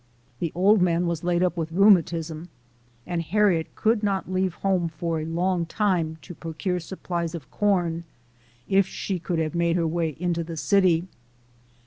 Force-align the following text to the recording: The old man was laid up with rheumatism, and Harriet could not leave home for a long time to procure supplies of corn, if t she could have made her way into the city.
The 0.39 0.51
old 0.55 0.81
man 0.81 1.05
was 1.05 1.23
laid 1.23 1.43
up 1.43 1.55
with 1.55 1.71
rheumatism, 1.71 2.49
and 3.05 3.21
Harriet 3.21 3.75
could 3.75 4.01
not 4.01 4.31
leave 4.31 4.55
home 4.55 4.89
for 4.89 5.19
a 5.19 5.25
long 5.25 5.67
time 5.67 6.17
to 6.23 6.33
procure 6.33 6.79
supplies 6.79 7.35
of 7.35 7.51
corn, 7.51 8.03
if 8.67 8.87
t 8.87 8.91
she 8.91 9.19
could 9.19 9.37
have 9.37 9.53
made 9.53 9.75
her 9.75 9.85
way 9.85 10.17
into 10.19 10.43
the 10.43 10.57
city. 10.57 11.07